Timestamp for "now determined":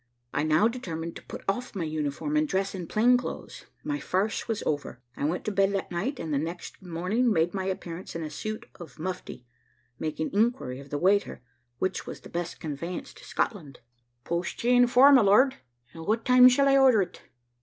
0.41-1.15